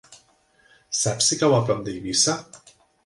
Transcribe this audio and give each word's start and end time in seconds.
Saps 0.99 1.27
si 1.31 1.39
cau 1.43 1.53
a 1.59 1.63
prop 1.67 1.85
d'Eivissa? 1.89 2.37